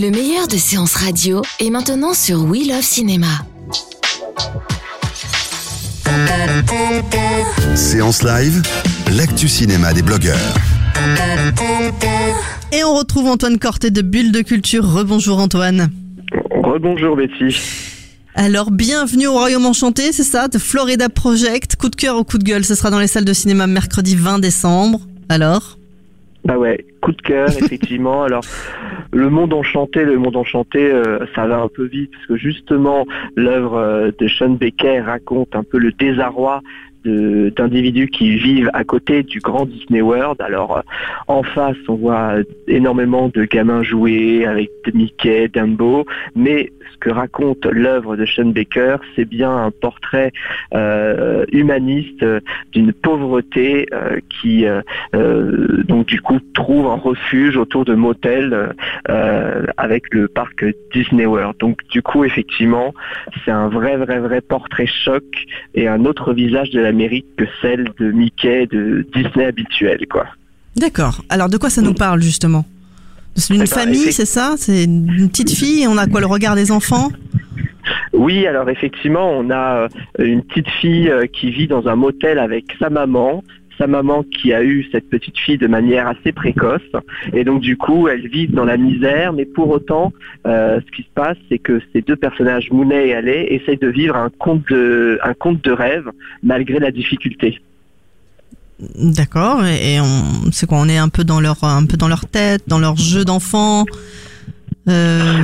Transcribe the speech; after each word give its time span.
Le 0.00 0.10
meilleur 0.10 0.48
de 0.48 0.56
séances 0.56 0.94
radio 0.94 1.42
est 1.58 1.68
maintenant 1.68 2.14
sur 2.14 2.44
We 2.44 2.66
Love 2.66 2.80
Cinéma. 2.80 3.26
Séance 7.74 8.22
live, 8.22 8.62
l'actu 9.14 9.46
cinéma 9.46 9.92
des 9.92 10.00
blogueurs. 10.00 10.54
Et 12.72 12.82
on 12.82 12.94
retrouve 12.94 13.26
Antoine 13.26 13.58
Corté 13.58 13.90
de 13.90 14.00
Bulle 14.00 14.32
de 14.32 14.40
Culture. 14.40 14.90
Rebonjour 14.90 15.38
Antoine. 15.38 15.90
Rebonjour 16.64 17.16
Betty. 17.16 17.60
Alors, 18.34 18.70
bienvenue 18.70 19.26
au 19.26 19.32
Royaume 19.32 19.66
Enchanté, 19.66 20.12
c'est 20.12 20.22
ça, 20.22 20.48
de 20.48 20.56
Florida 20.56 21.10
Project. 21.10 21.76
Coup 21.76 21.90
de 21.90 21.96
cœur 21.96 22.16
ou 22.16 22.24
coup 22.24 22.38
de 22.38 22.44
gueule, 22.44 22.64
ce 22.64 22.74
sera 22.74 22.88
dans 22.88 23.00
les 23.00 23.06
salles 23.06 23.26
de 23.26 23.34
cinéma 23.34 23.66
mercredi 23.66 24.16
20 24.16 24.38
décembre. 24.38 25.02
Alors? 25.28 25.76
Bah 26.44 26.58
ouais, 26.58 26.84
coup 27.02 27.12
de 27.12 27.20
cœur, 27.20 27.48
effectivement. 27.58 28.22
Alors, 28.22 28.42
le 29.12 29.28
monde 29.28 29.52
enchanté, 29.52 30.04
le 30.04 30.18
monde 30.18 30.36
enchanté, 30.36 30.90
euh, 30.90 31.26
ça 31.34 31.46
va 31.46 31.60
un 31.60 31.68
peu 31.68 31.84
vite, 31.84 32.10
parce 32.12 32.26
que 32.26 32.36
justement, 32.36 33.06
l'œuvre 33.36 33.76
euh, 33.76 34.10
de 34.18 34.28
Sean 34.28 34.50
Becker 34.50 35.00
raconte 35.00 35.54
un 35.54 35.64
peu 35.64 35.78
le 35.78 35.92
désarroi 35.92 36.62
d'individus 37.04 38.08
qui 38.08 38.36
vivent 38.36 38.70
à 38.72 38.84
côté 38.84 39.22
du 39.22 39.40
grand 39.40 39.66
Disney 39.66 40.00
World. 40.00 40.40
Alors, 40.40 40.78
euh, 40.78 40.82
en 41.28 41.42
face, 41.42 41.76
on 41.88 41.94
voit 41.94 42.34
énormément 42.68 43.28
de 43.28 43.44
gamins 43.44 43.82
jouer 43.82 44.46
avec 44.46 44.70
Mickey, 44.94 45.48
Dumbo, 45.48 46.04
mais 46.34 46.70
ce 46.92 46.98
que 46.98 47.10
raconte 47.10 47.64
l'œuvre 47.66 48.16
de 48.16 48.26
Sean 48.26 48.46
Baker, 48.46 48.96
c'est 49.14 49.24
bien 49.24 49.50
un 49.50 49.70
portrait 49.70 50.32
euh, 50.74 51.44
humaniste 51.52 52.22
euh, 52.22 52.40
d'une 52.72 52.92
pauvreté 52.92 53.86
qui, 54.28 54.64
donc 55.12 56.06
du 56.06 56.20
coup, 56.20 56.38
trouve 56.54 56.86
un 56.86 56.96
refuge 56.96 57.56
autour 57.56 57.84
de 57.84 57.94
motels 57.94 58.74
avec 59.76 60.12
le 60.12 60.28
parc 60.28 60.64
Disney 60.92 61.26
World. 61.26 61.56
Donc 61.58 61.80
du 61.90 62.02
coup, 62.02 62.24
effectivement, 62.24 62.94
c'est 63.44 63.50
un 63.50 63.68
vrai, 63.68 63.96
vrai, 63.96 64.18
vrai 64.18 64.40
portrait 64.40 64.86
choc 64.86 65.24
et 65.74 65.88
un 65.88 66.04
autre 66.04 66.32
visage 66.32 66.70
de 66.70 66.80
l'Amérique 66.90 67.26
que 67.36 67.44
celle 67.62 67.90
de 67.98 68.10
Mickey, 68.10 68.66
de 68.66 69.06
Disney 69.14 69.46
habituel, 69.46 70.06
quoi. 70.10 70.26
D'accord. 70.76 71.22
Alors, 71.28 71.48
de 71.48 71.56
quoi 71.56 71.70
ça 71.70 71.82
nous 71.82 71.94
parle 71.94 72.20
justement? 72.22 72.64
C'est 73.36 73.54
une 73.54 73.60
Eh 73.62 73.64
ben, 73.64 73.66
famille, 73.66 74.12
c'est 74.12 74.26
ça? 74.26 74.54
C'est 74.56 74.84
une 74.84 75.28
petite 75.28 75.50
fille 75.50 75.86
on 75.86 75.96
a 75.96 76.06
quoi 76.06 76.20
le 76.20 76.26
regard 76.26 76.54
des 76.56 76.72
enfants? 76.72 77.10
Oui, 78.12 78.46
alors 78.46 78.68
effectivement, 78.68 79.30
on 79.30 79.50
a 79.50 79.82
euh, 79.82 79.88
une 80.18 80.42
petite 80.42 80.68
fille 80.80 81.08
euh, 81.08 81.26
qui 81.26 81.50
vit 81.50 81.66
dans 81.68 81.86
un 81.86 81.96
motel 81.96 82.38
avec 82.38 82.64
sa 82.78 82.90
maman, 82.90 83.42
sa 83.80 83.86
maman 83.86 84.22
qui 84.22 84.52
a 84.52 84.62
eu 84.62 84.86
cette 84.92 85.08
petite 85.08 85.38
fille 85.38 85.58
de 85.58 85.66
manière 85.66 86.06
assez 86.06 86.32
précoce, 86.32 86.82
et 87.32 87.44
donc 87.44 87.60
du 87.60 87.76
coup, 87.76 88.08
elles 88.08 88.28
vivent 88.28 88.52
dans 88.52 88.66
la 88.66 88.76
misère, 88.76 89.32
mais 89.32 89.46
pour 89.46 89.70
autant, 89.70 90.12
euh, 90.46 90.80
ce 90.84 90.96
qui 90.96 91.02
se 91.02 91.12
passe, 91.14 91.38
c'est 91.48 91.58
que 91.58 91.80
ces 91.92 92.02
deux 92.02 92.16
personnages, 92.16 92.70
Monet 92.70 93.08
et 93.08 93.14
Allais, 93.14 93.46
essayent 93.54 93.78
de 93.78 93.88
vivre 93.88 94.16
un 94.16 94.30
conte 94.30 94.68
de, 94.68 95.18
un 95.24 95.34
conte 95.34 95.64
de 95.64 95.72
rêve 95.72 96.10
malgré 96.42 96.78
la 96.78 96.90
difficulté. 96.90 97.60
D'accord. 98.96 99.64
Et, 99.64 99.94
et 99.94 100.00
on, 100.00 100.50
c'est 100.52 100.66
quoi 100.66 100.78
On 100.78 100.88
est 100.88 100.98
un 100.98 101.08
peu 101.08 101.24
dans 101.24 101.40
leur, 101.40 101.64
un 101.64 101.86
peu 101.86 101.96
dans 101.96 102.08
leur 102.08 102.26
tête, 102.26 102.62
dans 102.66 102.78
leur 102.78 102.96
jeu 102.96 103.24
d'enfant. 103.24 103.84
Euh, 104.88 105.42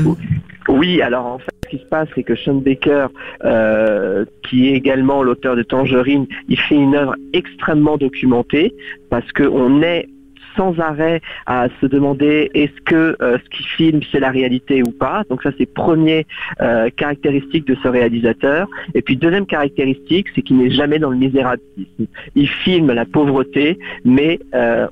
Oui, 0.76 1.00
alors 1.00 1.24
en 1.24 1.38
fait, 1.38 1.54
ce 1.64 1.68
qui 1.70 1.78
se 1.78 1.88
passe, 1.88 2.08
c'est 2.14 2.22
que 2.22 2.34
Sean 2.34 2.56
Baker, 2.56 3.06
euh, 3.44 4.26
qui 4.42 4.68
est 4.68 4.74
également 4.74 5.22
l'auteur 5.22 5.56
de 5.56 5.62
Tangerine, 5.62 6.26
il 6.48 6.60
fait 6.60 6.74
une 6.74 6.94
œuvre 6.94 7.14
extrêmement 7.32 7.96
documentée 7.96 8.74
parce 9.08 9.30
qu'on 9.32 9.82
est 9.82 10.06
sans 10.54 10.78
arrêt 10.78 11.20
à 11.46 11.68
se 11.80 11.86
demander 11.86 12.50
est-ce 12.54 12.78
que 12.84 13.16
euh, 13.20 13.38
ce 13.42 13.48
qu'il 13.50 13.66
filme 13.66 14.00
c'est 14.10 14.20
la 14.20 14.30
réalité 14.30 14.82
ou 14.82 14.90
pas? 14.90 15.22
Donc 15.30 15.42
ça 15.42 15.50
c'est 15.56 15.66
premier 15.66 16.26
euh, 16.60 16.90
caractéristique 16.94 17.66
de 17.66 17.76
ce 17.82 17.88
réalisateur. 17.88 18.68
Et 18.94 19.00
puis 19.00 19.16
deuxième 19.16 19.46
caractéristique, 19.46 20.26
c'est 20.34 20.42
qu'il 20.42 20.58
n'est 20.58 20.70
jamais 20.70 20.98
dans 20.98 21.10
le 21.10 21.16
misérabilisme. 21.16 22.06
Il 22.34 22.48
filme 22.48 22.92
la 22.92 23.06
pauvreté, 23.06 23.78
mais 24.04 24.38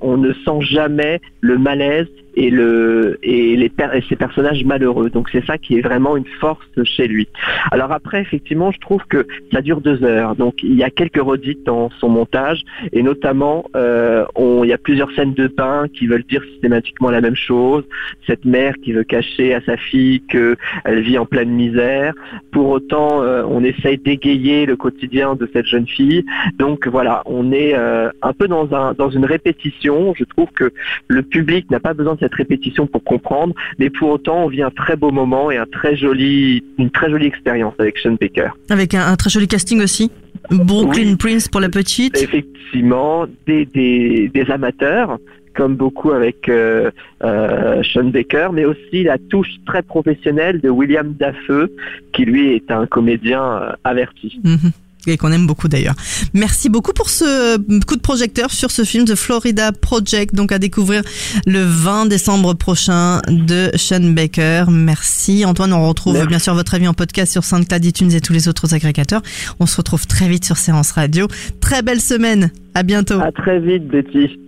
on 0.00 0.16
ne 0.16 0.32
sent 0.32 0.60
jamais 0.60 1.20
le 1.40 1.58
malaise 1.58 2.08
et 2.36 2.50
le 2.50 3.18
les 3.22 3.70
ces 4.08 4.16
personnages 4.16 4.64
malheureux. 4.64 5.10
Donc 5.10 5.28
c'est 5.30 5.44
ça 5.44 5.58
qui 5.58 5.78
est 5.78 5.80
vraiment 5.80 6.16
une 6.16 6.26
force 6.40 6.66
chez 6.84 7.06
lui. 7.06 7.28
Alors 7.70 7.92
après 7.92 8.20
effectivement 8.20 8.70
je 8.70 8.78
trouve 8.78 9.02
que 9.08 9.26
ça 9.52 9.62
dure 9.62 9.80
deux 9.80 10.02
heures. 10.04 10.36
Donc 10.36 10.62
il 10.62 10.74
y 10.74 10.82
a 10.82 10.90
quelques 10.90 11.20
redites 11.20 11.64
dans 11.64 11.90
son 11.98 12.08
montage 12.08 12.62
et 12.92 13.02
notamment 13.02 13.64
euh, 13.76 14.24
il 14.62 14.68
y 14.68 14.72
a 14.72 14.78
plusieurs 14.78 15.10
scènes 15.12 15.34
de 15.34 15.46
pain 15.46 15.86
qui 15.92 16.06
veulent 16.06 16.24
dire 16.24 16.42
systématiquement 16.52 17.10
la 17.10 17.20
même 17.20 17.36
chose. 17.36 17.84
Cette 18.26 18.44
mère 18.44 18.74
qui 18.82 18.92
veut 18.92 19.04
cacher 19.04 19.54
à 19.54 19.60
sa 19.62 19.76
fille 19.76 20.22
qu'elle 20.28 21.00
vit 21.00 21.18
en 21.18 21.26
pleine 21.26 21.50
misère. 21.50 22.14
Pour 22.52 22.68
autant 22.68 23.22
euh, 23.22 23.44
on 23.48 23.62
essaye 23.64 23.98
d'égayer 23.98 24.66
le 24.66 24.76
quotidien 24.76 25.34
de 25.34 25.48
cette 25.52 25.66
jeune 25.66 25.86
fille. 25.86 26.24
Donc 26.58 26.86
voilà 26.86 27.22
on 27.26 27.52
est 27.52 27.74
euh, 27.74 28.10
un 28.22 28.32
peu 28.32 28.48
dans 28.48 28.72
un 28.74 28.94
dans 28.94 29.10
une 29.10 29.24
répétition. 29.24 30.14
Je 30.16 30.24
trouve 30.24 30.48
que 30.54 30.72
le 31.08 31.22
public 31.22 31.70
n'a 31.70 31.80
pas 31.80 31.94
besoin 31.94 32.14
de 32.14 32.23
cette 32.24 32.34
répétition 32.34 32.86
pour 32.86 33.04
comprendre, 33.04 33.54
mais 33.78 33.90
pour 33.90 34.08
autant, 34.08 34.44
on 34.44 34.48
vit 34.48 34.62
un 34.62 34.70
très 34.70 34.96
beau 34.96 35.10
moment 35.10 35.50
et 35.50 35.58
un 35.58 35.66
très 35.66 35.94
joli, 35.96 36.64
une 36.78 36.90
très 36.90 37.10
jolie 37.10 37.26
expérience 37.26 37.74
avec 37.78 37.98
Sean 37.98 38.16
Baker. 38.20 38.48
avec 38.70 38.94
un, 38.94 39.06
un 39.12 39.16
très 39.16 39.28
joli 39.30 39.46
casting 39.46 39.82
aussi. 39.82 40.10
Brooklyn 40.50 41.10
Oui. 41.12 41.16
Prince 41.16 41.48
pour 41.48 41.60
la 41.60 41.68
petite. 41.68 42.16
Effectivement, 42.22 43.26
des, 43.46 43.66
des, 43.66 44.30
des 44.32 44.50
amateurs, 44.50 45.18
comme 45.54 45.74
beaucoup 45.76 46.10
avec 46.12 46.48
euh, 46.48 46.90
euh, 47.22 47.82
Sean 47.92 48.04
Baker, 48.10 48.48
mais 48.52 48.64
aussi 48.64 49.04
la 49.04 49.18
touche 49.30 49.52
très 49.66 49.82
professionnelle 49.82 50.60
de 50.60 50.68
William 50.70 51.14
Dafoe, 51.18 51.68
qui 52.12 52.24
lui 52.24 52.54
est 52.54 52.70
un 52.70 52.86
comédien 52.86 53.42
euh, 53.42 53.72
averti. 53.84 54.40
Mhm. 54.44 54.72
Et 55.06 55.16
qu'on 55.16 55.32
aime 55.32 55.46
beaucoup 55.46 55.68
d'ailleurs. 55.68 55.94
Merci 56.32 56.68
beaucoup 56.68 56.92
pour 56.92 57.10
ce 57.10 57.56
coup 57.84 57.96
de 57.96 58.00
projecteur 58.00 58.50
sur 58.50 58.70
ce 58.70 58.84
film 58.84 59.04
The 59.04 59.14
Florida 59.14 59.72
Project, 59.72 60.34
donc 60.34 60.52
à 60.52 60.58
découvrir 60.58 61.02
le 61.46 61.62
20 61.62 62.06
décembre 62.06 62.54
prochain 62.54 63.20
de 63.28 63.70
Sean 63.76 64.12
Baker. 64.12 64.64
Merci 64.70 65.44
Antoine, 65.44 65.72
on 65.72 65.86
retrouve 65.88 66.14
Merci. 66.14 66.28
bien 66.28 66.38
sûr 66.38 66.54
votre 66.54 66.74
avis 66.74 66.88
en 66.88 66.94
podcast 66.94 67.32
sur 67.32 67.44
SoundCloud, 67.44 67.84
iTunes 67.84 68.12
et 68.12 68.20
tous 68.20 68.32
les 68.32 68.48
autres 68.48 68.74
agrégateurs. 68.74 69.22
On 69.60 69.66
se 69.66 69.76
retrouve 69.76 70.06
très 70.06 70.28
vite 70.28 70.44
sur 70.44 70.56
Séance 70.56 70.92
Radio. 70.92 71.28
Très 71.60 71.82
belle 71.82 72.00
semaine, 72.00 72.50
à 72.74 72.82
bientôt. 72.82 73.20
À 73.20 73.32
très 73.32 73.60
vite, 73.60 73.86
Betty. 73.88 74.38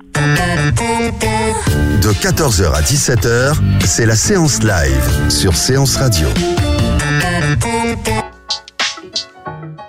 De 2.03 2.09
14h 2.13 2.73
à 2.73 2.81
17h, 2.81 3.55
c'est 3.85 4.07
la 4.07 4.17
séance 4.17 4.63
live 4.63 5.31
sur 5.31 5.55
Séance 5.55 5.97
Radio. 5.97 6.29